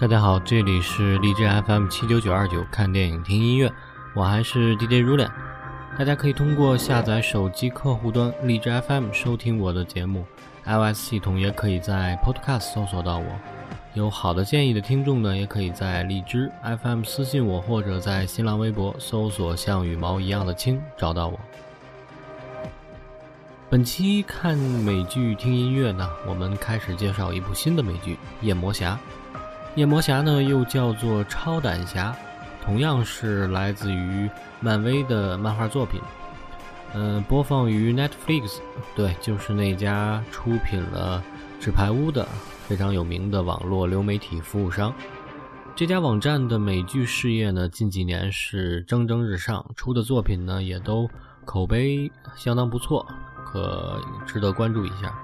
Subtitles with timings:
[0.00, 3.68] 大家好，这里是荔枝 FM 七九九二九，看电影听音乐，
[4.14, 5.28] 我还是 DJ 如脸。
[5.98, 10.24] 大家可以通过下载手机客户端荔枝 FM 收听我的节目
[10.64, 13.26] ，iOS 系统也可以在 Podcast 搜索到我。
[13.94, 21.40] 有好的建议的听众呢，也可以在荔枝 FM 私信我，或者在新浪微博搜索“像羽毛一样的青”找到我。
[23.68, 28.92] 本期看美剧听音乐呢，我们开始介绍一部新的美剧《夜魔侠》。
[29.78, 32.12] 夜魔侠呢，又叫做超胆侠，
[32.60, 34.28] 同样是来自于
[34.58, 36.00] 漫威的漫画作品。
[36.94, 38.58] 嗯，播放于 Netflix，
[38.96, 41.22] 对，就是那家出品了
[41.64, 42.26] 《纸牌屋》的
[42.66, 44.92] 非常有名的网络流媒体服务商。
[45.76, 51.08] 这家网站的美剧事业呢，近几年是蒸蒸日上，出的作品呢也都
[51.44, 53.06] 口碑相当不错，
[53.46, 55.16] 可值得关注一下。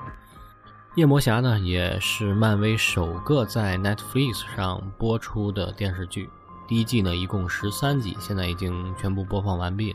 [0.95, 6.31] 夜魔侠呢，也是漫威首个在 Netflix 上播出的电视剧。
[6.69, 9.93] 第一季呢，一共十三集，现在已经全部播放完毕。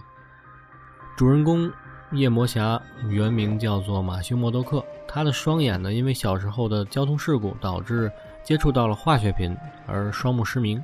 [1.15, 1.71] 主人公
[2.11, 8.11] 夜魔侠原名叫做马修·默多克，他的双眼呢，因为小时候的交通事故导致
[8.43, 9.55] 接触到了化学品
[9.87, 10.83] 而双目失明。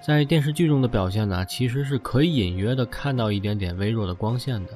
[0.00, 4.72] 在电视剧中的表现呢，其实是可以隐约的看到一点点微弱的光线的。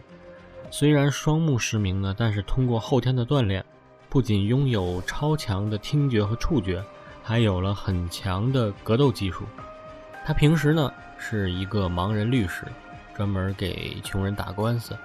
[0.68, 3.64] 虽然双目失明呢，但是通过后天的锻炼。
[4.14, 6.80] 不仅拥有超强的听觉和触觉，
[7.20, 9.42] 还有了很强的格斗技术。
[10.24, 12.64] 他平时呢是一个盲人律师，
[13.16, 14.96] 专门给穷人打官司。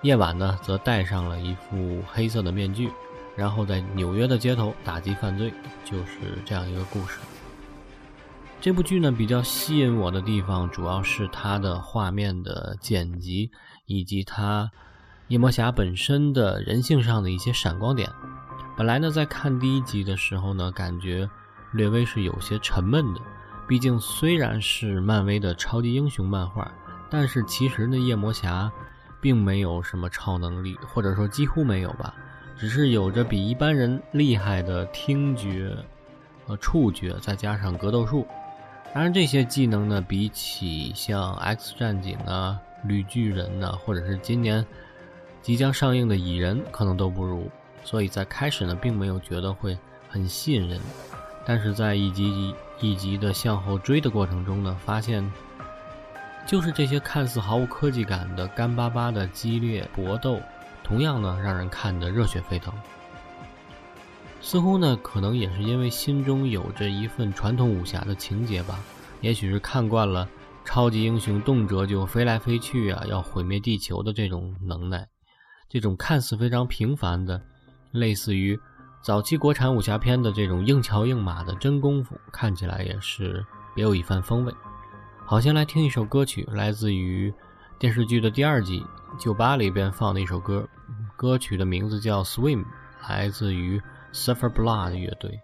[0.00, 2.90] 夜晚呢则戴上了一副黑色的面具，
[3.36, 5.52] 然后在纽约的街头打击犯罪，
[5.84, 7.18] 就是这样一个故事。
[8.62, 13.50] 这部剧呢比较吸引我的地方，主要是它的画面的剪辑，
[13.84, 14.70] 以及它
[15.28, 18.10] 夜魔侠本身的人性上的一些闪光点。
[18.74, 21.28] 本来呢，在看第一集的时候呢，感觉
[21.72, 23.20] 略微是有些沉闷的。
[23.66, 26.72] 毕竟虽然是漫威的超级英雄漫画，
[27.10, 28.72] 但是其实呢，夜魔侠
[29.20, 32.14] 并没有什么超能力，或者说几乎没有吧，
[32.56, 35.76] 只是有着比一般人厉害的听觉
[36.46, 38.26] 和触觉，再加上格斗术。
[38.94, 44.66] 当然，这些技能呢，比起像 X 战警啊、绿巨人呐，或者是今年
[45.48, 47.50] 即将上映的蚁人，可能都不如。
[47.82, 50.78] 所以在开始呢，并没有觉得会很吸引人，
[51.46, 55.26] 但是在一集一集的向后追的过程中呢，发现
[56.46, 60.38] 就是这些看似毫无科技感的干巴巴的激烈搏斗，
[60.84, 62.70] 同样呢让人看得热血沸腾。
[64.42, 68.78] 似乎呢，可能也是因为心中有着一份传统武侠的情节吧，
[69.22, 70.28] 也许是看惯了
[70.62, 75.08] 超级英雄动辄就飞来飞去啊，要毁灭地球的这种能耐，
[75.68, 77.40] 这种看似非常平凡的。
[77.92, 78.58] 类似于
[79.02, 84.54] 早期国产武侠片的这种硬桥硬马的真功夫，看起来也是别有一番风味。
[85.24, 87.32] 好，先来听一首歌曲，来自于
[87.78, 88.84] 电视剧的第二季
[89.18, 90.68] 酒吧里边放的一首歌，
[91.16, 92.64] 歌曲的名字叫《Swim》，
[93.08, 93.80] 来自于
[94.12, 95.40] Suffer Blood 乐队。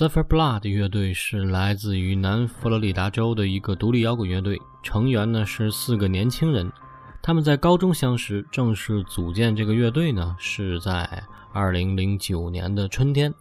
[0.00, 6.72] Suffer Blood 乐队是来自于南佛罗里达州的一个独立摇滚乐队，成员呢是四个年轻人。
[7.20, 13.34] 他们在高中相识，正式组建这个乐队呢是在2009年的春天。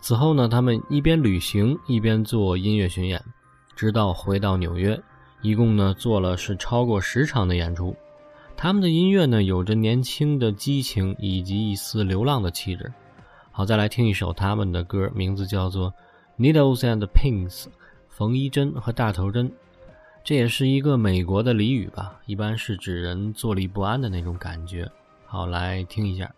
[0.00, 3.24] 此后呢，他们一边旅行一边做音乐巡演，
[3.76, 5.00] 直到回到纽约，
[5.40, 7.94] 一共呢做了是超过十场的演出。
[8.56, 12.92] 他们的音乐呢有着年轻的激情以及一丝流浪的气质。
[13.54, 15.92] 好，再来听一首他们的歌，名字叫做
[16.40, 17.64] 《Needles and Pins》，
[18.08, 19.52] 缝衣针和大头针。
[20.24, 24.90] 这也是一个美国的俚语吧，一般是指人坐立不安的那种感觉。
[25.26, 26.32] 好，来听一下。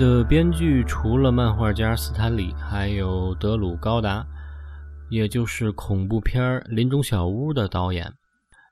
[0.00, 4.26] 的编剧除了漫画家斯坦李，还有德鲁高达，
[5.10, 8.10] 也就是恐怖片《林中小屋》的导演，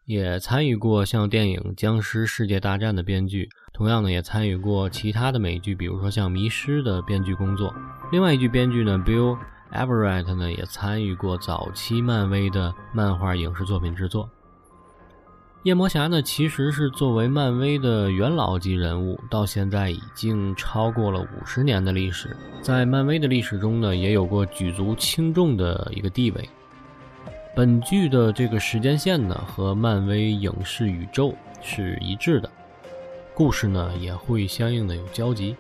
[0.07, 7.75] 也参与过像电影《僵尸世界大战》的编剧，同样呢也参与过其他的美剧，比如说像《迷失》的编剧工作。
[8.11, 9.37] 另外一句编剧呢，Bill
[9.71, 14.31] Everett 呢也参与过早期漫威的漫画影视作品制作。
[15.69, 26.49] 夜魔侠呢，其实是作为漫威的元老级人物，到现在已经超过了五十年的历史，在漫威的历史中呢，也有过举足轻重的一个地位。
[27.55, 32.51] 本剧的这个时间线呢，和漫威影视宇宙是一致的，
[33.35, 35.55] 故事呢也会相应的有交集。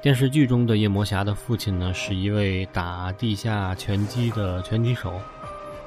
[0.00, 5.12] 电视剧中的夜魔侠的父亲呢，是一位打地下拳击的拳击手。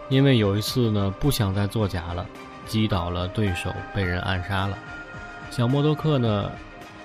[0.09, 2.25] 因为有一次呢不想再作假了，
[2.67, 4.77] 击倒了对手，被人暗杀了。
[5.49, 6.51] 小默多克呢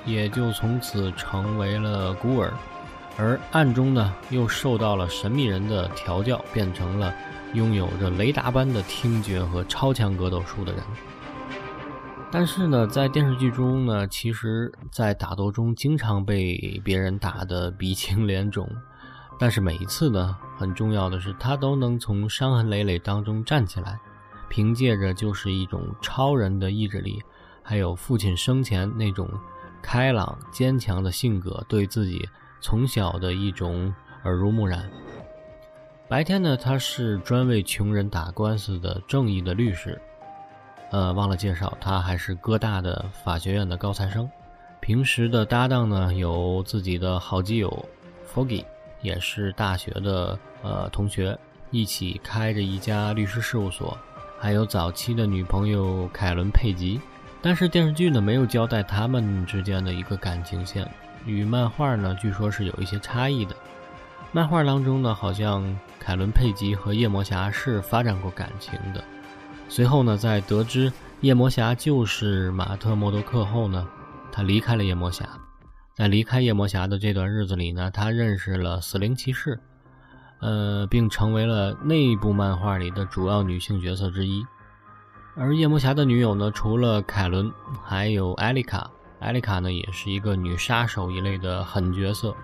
[0.04, 2.52] 也就从此成为了孤儿，
[3.16, 7.14] 而暗中呢又受到了神秘人的调教，变成了
[7.54, 10.82] 拥有着雷达般的听觉和超强格斗术的人。
[12.30, 18.66] 但是呢，在电视剧中呢，其实，在打斗中经常被别人打得鼻青脸肿，
[19.38, 24.00] 但是每一次呢，很重要的是，他都能从伤痕累累当中站起来，
[24.52, 27.22] 凭借着就是一种超人的意志力，
[27.62, 29.26] 还有父亲生前那种
[29.80, 32.28] 开朗坚强的性格，对自己
[32.60, 33.90] 从小的一种
[34.24, 34.90] 耳濡目染。
[36.06, 39.98] 白天呢，他是专为穷人打官司的正义的律师。
[40.90, 44.28] 呃，忘了介绍，他还是哥大的法学院的高材生。
[44.80, 47.88] 平时的搭档呢，有自己的好基友
[48.30, 48.66] Foggy，
[49.00, 51.38] 也是大学的呃同学，
[51.70, 53.96] 一起开着一家律师事务所。
[54.42, 57.00] 还有早期的女朋友凯伦佩吉。
[57.40, 60.84] 但是电视剧呢，没有交代他们之间的一个感情线，
[61.24, 63.54] 与漫画呢，据说是有一些差异的。
[64.32, 65.64] 漫画当中呢，好像
[66.00, 69.04] 凯伦佩吉和夜魔侠是发展过感情的。
[69.68, 73.86] 随后呢，在得知夜魔侠就是马特·默多克后呢，
[74.32, 75.24] 他离开了夜魔侠。
[75.94, 79.60] 在离开夜魔侠的这段日子里呢，他认识了死灵骑士，
[80.42, 84.44] 呃，并成为了那部漫画里的主要女性角色之一。
[85.36, 87.50] 而夜魔侠的女友呢，除了凯伦，
[87.82, 88.90] 还有艾丽卡。
[89.20, 92.34] 艾丽卡呢，也是一个女杀手一类的狠角色。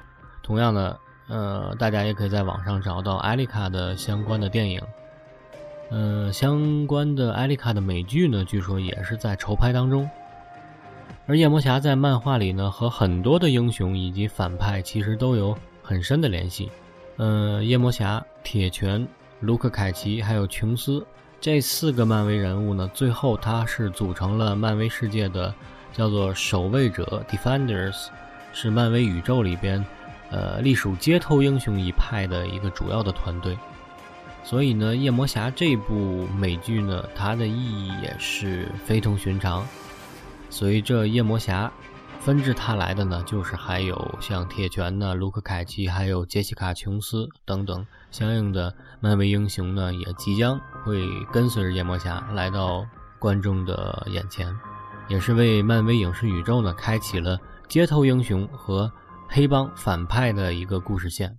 [0.45, 4.81] 同样呢，呃，大家也可以在网上找到艾丽卡的相关的电影。
[5.91, 10.09] 呃，相关的艾丽卡的美剧呢，据说也是在筹拍当中。
[11.27, 16.71] 而夜魔侠在漫画里呢，和很多的英雄以及反派其实都有很深的联系。
[17.19, 19.07] 呃，夜魔侠、铁拳、
[19.41, 21.05] 卢克·凯奇还有琼斯
[21.41, 25.53] 这四个漫威人物呢，最后他是组成了漫威世界的
[25.93, 28.07] 叫做守卫者 （Defenders），
[28.53, 29.85] 是漫威宇宙里边
[30.31, 33.59] 呃隶属街头英雄一派的一个主要的团队。
[34.45, 39.67] 所以呢，夜魔侠这部美剧呢，它的意义也是非同寻常。
[40.51, 41.71] 随着夜魔侠
[42.21, 52.85] 纷至沓来的呢，就是还有像铁拳呢、卢克·凯奇，还有杰西卡·琼斯等等相应的漫威英雄呢，也即将会跟随着夜魔侠来到
[53.19, 54.55] 观众的眼前，
[55.09, 58.93] 也是为漫威影视宇宙呢开启了街头英雄和
[59.27, 61.39] 黑帮反派的一个故事线。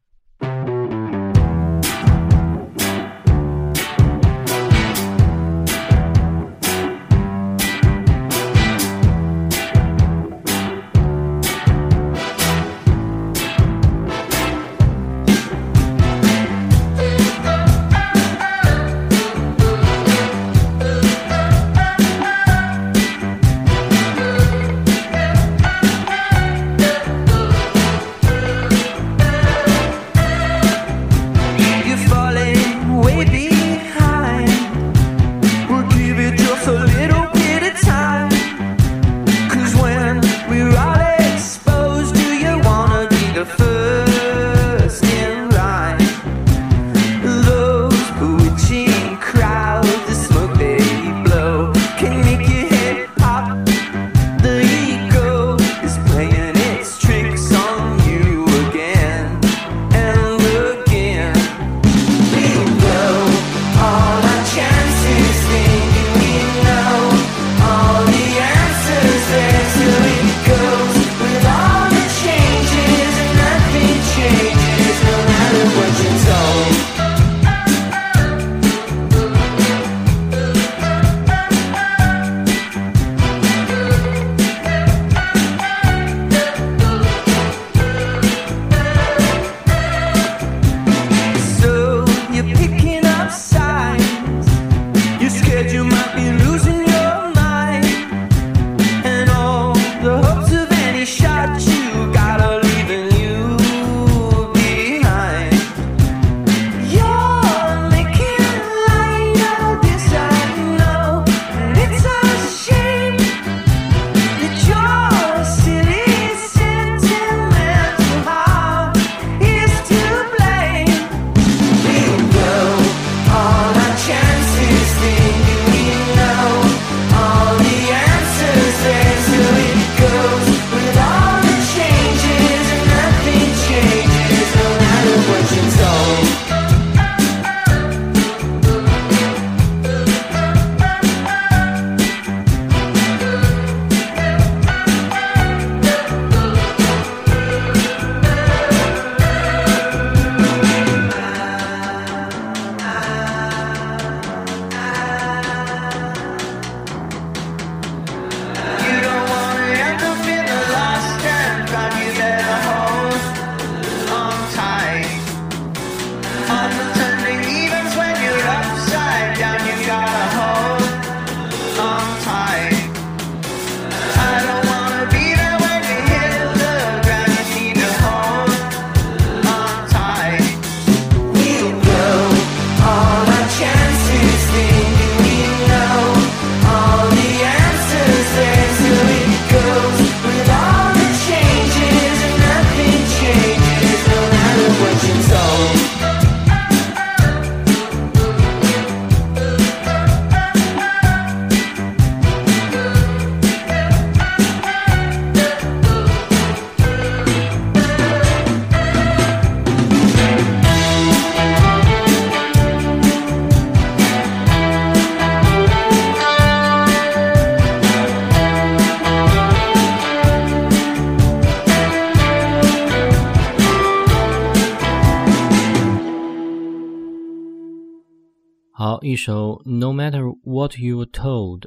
[229.10, 231.64] 一首 No Matter What You Told，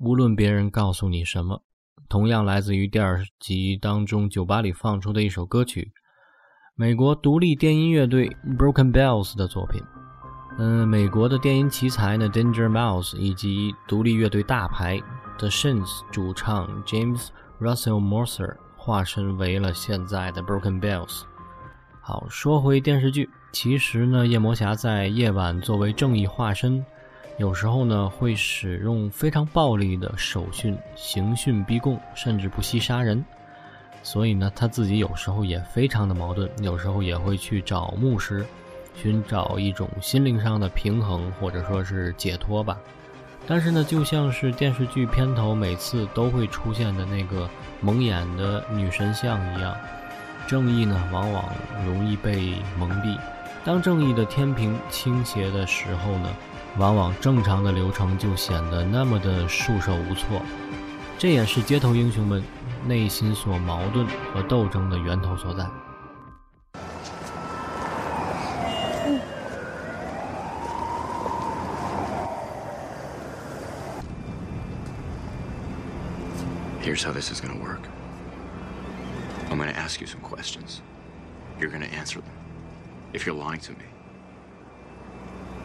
[0.00, 1.62] 无论别人告诉你什么，
[2.08, 5.92] 同样来自于第二集当中酒吧里放出的一首歌曲，
[6.74, 9.80] 美国独立电音乐队 Broken Bells 的作品。
[10.58, 15.00] 嗯，美国的电音奇才呢，Danger Mouse 以及独立乐队大牌
[15.38, 17.28] The Shins 主唱 James
[17.60, 21.22] Russell Mercer 化身为了现在的 Broken Bells。
[22.02, 23.30] 好，说回电视剧。
[23.50, 26.84] 其实呢，夜魔侠在夜晚作为正义化身，
[27.38, 33.24] 有时候呢会使用非常暴力的手讯，刑讯逼供，甚至不惜杀人。
[34.02, 38.44] 所以呢，他自己有时候也非常的矛盾，有时候也会去找牧师，
[38.94, 42.78] 寻找一种心灵上的平衡，或者说是解脱吧。
[43.46, 47.48] 但是呢，就像是电视剧片头每次都会出现的那个
[47.80, 49.74] 蒙眼的女神像一样，
[50.46, 51.44] 正义呢往往
[51.86, 53.18] 容易被蒙蔽。
[53.68, 56.34] 当正义的天平倾斜的时候呢，
[56.78, 60.40] 往往正常的流程就显得那么的束手无措。
[61.18, 62.42] 这也是街头英雄们
[62.86, 65.66] 内心所矛盾和斗争的源头所在。
[76.82, 77.82] Here's how this is gonna work.
[79.50, 80.78] I'm gonna ask you some questions.
[81.60, 82.47] You're gonna answer them.
[83.12, 83.84] If you're lying to me.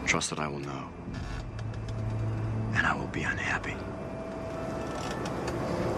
[0.06, 0.88] Trust that I will know.
[2.74, 3.72] And I will be unhappy.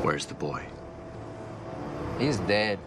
[0.02, 0.62] Where's the boy?
[2.18, 2.78] He's dead.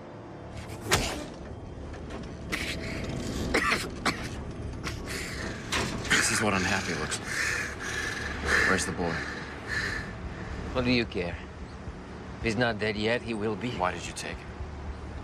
[6.09, 7.29] this is what unhappy looks like.
[8.67, 9.13] Where's the boy?
[10.73, 11.35] What do you care?
[12.39, 13.71] If he's not dead yet, he will be.
[13.71, 14.47] Why did you take him?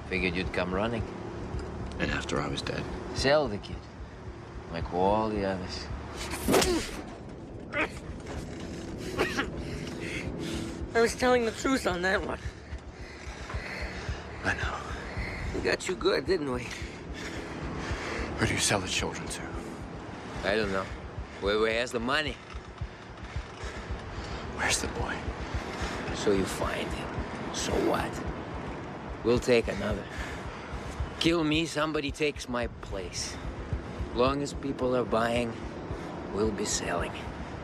[0.10, 1.04] Figured you'd come running.
[2.00, 2.84] And after I was dead?
[3.14, 3.76] Sell the kid.
[4.72, 5.86] Like all the others.
[10.96, 12.40] I was telling the truth on that one.
[14.44, 14.78] I know.
[15.54, 16.68] We got you good, didn't we?
[18.38, 19.42] Where do you sell the children to?
[20.44, 20.86] I don't know.
[21.42, 22.36] Where, where has the money?
[24.58, 25.16] Where's the boy?
[26.16, 27.08] So you find him.
[27.54, 28.10] So what?
[29.24, 30.04] We'll take another.
[31.26, 33.36] Kill me, somebody takes my place.
[34.14, 35.52] Long as people are buying,
[36.36, 37.12] we'll be selling.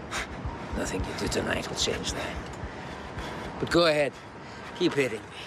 [0.78, 2.36] Nothing you do tonight will change that.
[3.60, 4.13] But go ahead.
[4.80, 5.38] Keep hitting me.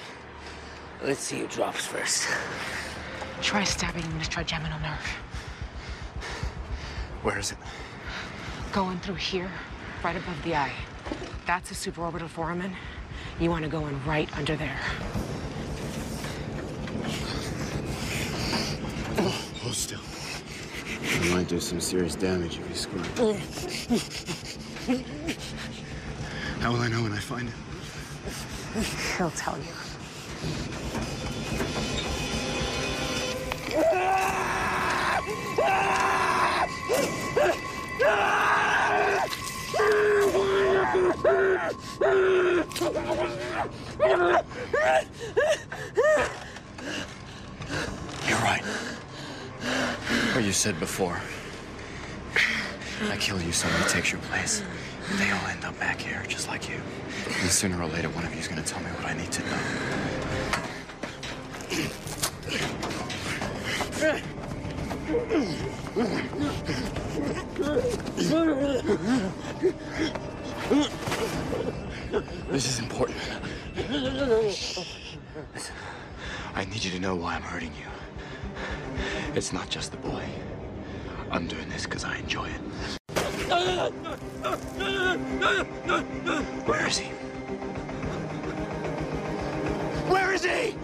[1.02, 2.28] Let's see who drops first.
[3.42, 5.08] Try stabbing him to trigeminal nerve.
[7.24, 7.58] Where is it?
[8.72, 9.50] Going through here,
[10.04, 10.72] right above the eye.
[11.48, 12.76] That's a supraorbital foramen.
[13.40, 14.78] You want to go in right under there.
[19.30, 20.00] Hold still.
[21.02, 23.04] It might do some serious damage if you squirm.
[26.60, 27.54] How will I know when I find it?
[29.16, 29.64] He'll tell you.
[48.26, 48.62] You're right.
[50.34, 51.20] What you said before.
[53.08, 54.64] I kill you, somebody takes your place.
[55.16, 56.80] They all end up back here, just like you.
[57.40, 59.58] And sooner or later, one of you's gonna tell me what I need to know.
[72.50, 73.18] This is important.
[75.54, 75.74] Listen,
[76.56, 77.86] I need you to know why I'm hurting you.
[79.36, 80.22] It's not just the boy.
[81.28, 82.60] I'm doing this because I enjoy it.
[86.64, 87.08] Where is he?
[90.08, 90.76] Where is he?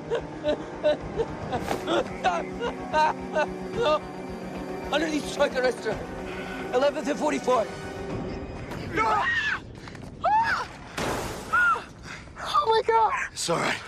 [4.92, 6.00] Underneath Striker Restaurant.
[6.72, 7.66] 11th and 44.
[8.98, 9.62] Ah!
[10.24, 10.68] Ah!
[11.52, 11.84] Ah!
[12.42, 13.12] Oh my god!
[13.32, 13.78] It's all right.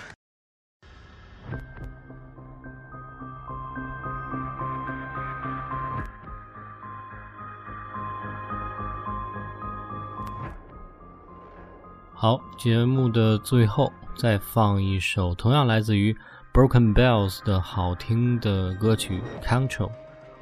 [12.22, 16.16] 好，节目的最后再放一首同样来自于
[16.52, 19.88] Broken Bells 的好听的歌曲《Control》，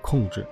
[0.02, 0.46] 控制。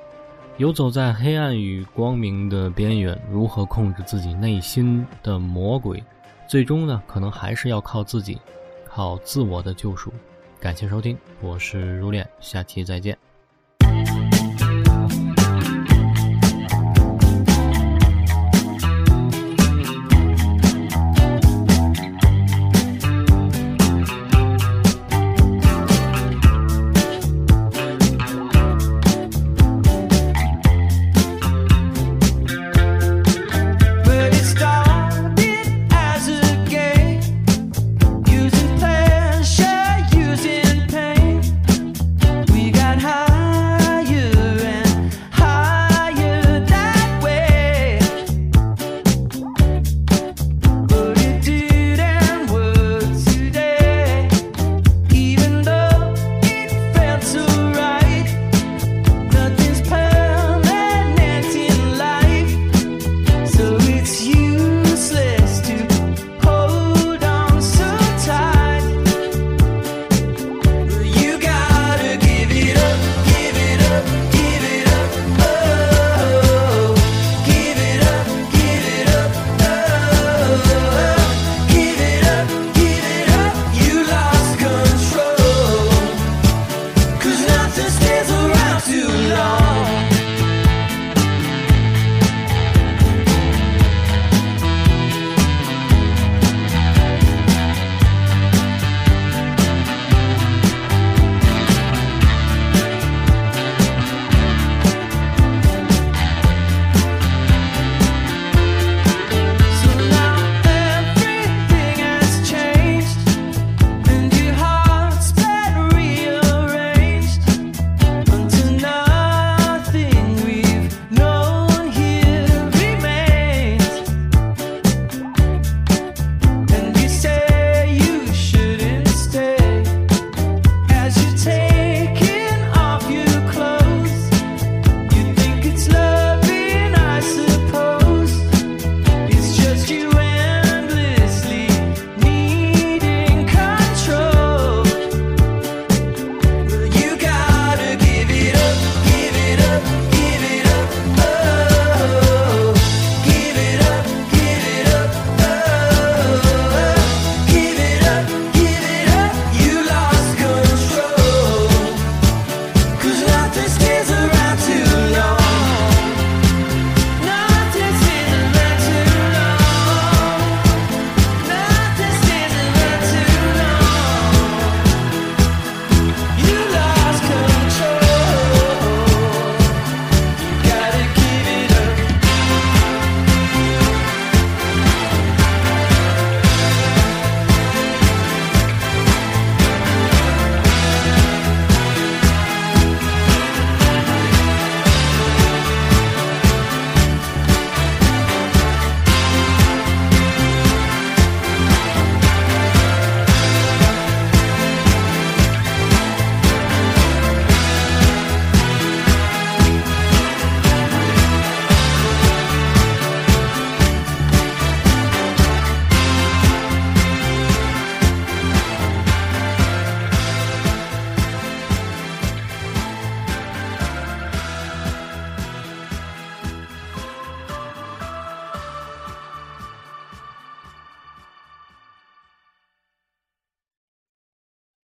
[0.57, 6.03] 游走在黑暗与光明的边缘，如何控制自己内心的魔鬼？
[6.49, 8.39] 最终呢，可能还是要靠自己，
[8.87, 10.11] 靠自我的救赎。
[10.59, 13.18] 感谢收听，我是如恋，下期再见。